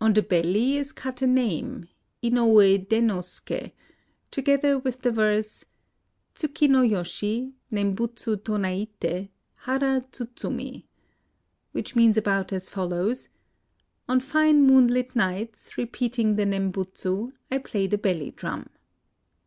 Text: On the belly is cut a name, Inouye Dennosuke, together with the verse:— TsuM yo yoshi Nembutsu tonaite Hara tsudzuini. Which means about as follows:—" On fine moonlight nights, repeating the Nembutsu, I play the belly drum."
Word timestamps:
On 0.00 0.14
the 0.14 0.22
belly 0.22 0.78
is 0.78 0.90
cut 0.90 1.20
a 1.20 1.26
name, 1.26 1.88
Inouye 2.22 2.88
Dennosuke, 2.88 3.72
together 4.30 4.78
with 4.78 5.02
the 5.02 5.10
verse:— 5.10 5.66
TsuM 6.34 6.70
yo 6.72 6.80
yoshi 6.80 7.52
Nembutsu 7.70 8.36
tonaite 8.38 9.28
Hara 9.66 10.00
tsudzuini. 10.00 10.84
Which 11.72 11.94
means 11.94 12.16
about 12.16 12.54
as 12.54 12.70
follows:—" 12.70 13.28
On 14.08 14.18
fine 14.18 14.62
moonlight 14.66 15.14
nights, 15.14 15.76
repeating 15.76 16.36
the 16.36 16.46
Nembutsu, 16.46 17.34
I 17.50 17.58
play 17.58 17.86
the 17.86 17.98
belly 17.98 18.30
drum." 18.30 18.70